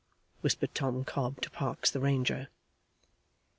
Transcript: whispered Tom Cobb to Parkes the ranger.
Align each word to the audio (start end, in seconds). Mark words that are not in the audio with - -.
whispered 0.41 0.73
Tom 0.73 1.03
Cobb 1.05 1.39
to 1.41 1.51
Parkes 1.51 1.91
the 1.91 1.99
ranger. 1.99 2.47